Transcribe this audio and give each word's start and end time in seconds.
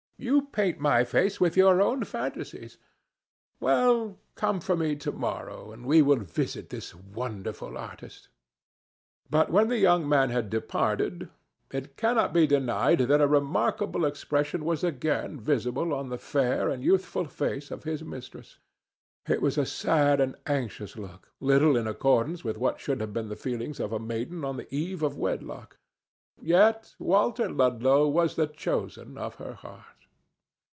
"You 0.23 0.43
paint 0.51 0.79
my 0.79 1.03
face 1.03 1.41
with 1.41 1.57
your 1.57 1.81
own 1.81 2.03
fantasies. 2.03 2.77
Well, 3.59 4.19
come 4.35 4.59
for 4.59 4.75
me 4.77 4.95
tomorrow, 4.95 5.71
and 5.71 5.83
we 5.83 6.03
will 6.03 6.19
visit 6.19 6.69
this 6.69 6.93
wonderful 6.93 7.75
artist." 7.75 8.27
But 9.31 9.49
when 9.49 9.67
the 9.67 9.79
young 9.79 10.07
man 10.07 10.29
had 10.29 10.51
departed, 10.51 11.29
it 11.71 11.97
cannot 11.97 12.33
be 12.33 12.45
denied 12.45 12.99
that 12.99 13.19
a 13.19 13.25
remarkable 13.25 14.05
expression 14.05 14.63
was 14.63 14.83
again 14.83 15.39
visible 15.39 15.91
on 15.91 16.09
the 16.09 16.19
fair 16.19 16.69
and 16.69 16.83
youthful 16.83 17.25
face 17.25 17.71
of 17.71 17.83
his 17.83 18.03
mistress. 18.03 18.59
It 19.27 19.41
was 19.41 19.57
a 19.57 19.65
sad 19.65 20.21
and 20.21 20.35
anxious 20.45 20.95
look, 20.95 21.31
little 21.39 21.75
in 21.75 21.87
accordance 21.87 22.43
with 22.43 22.59
what 22.59 22.79
should 22.79 23.01
have 23.01 23.11
been 23.11 23.29
the 23.29 23.35
feelings 23.35 23.79
of 23.79 23.91
a 23.91 23.97
maiden 23.97 24.45
on 24.45 24.57
the 24.57 24.71
eve 24.71 25.01
of 25.01 25.17
wedlock. 25.17 25.79
Yet 26.39 26.93
Walter 26.99 27.49
Ludlow 27.49 28.07
was 28.07 28.35
the 28.35 28.45
chosen 28.45 29.17
of 29.17 29.33
her 29.37 29.53
heart. 29.53 29.85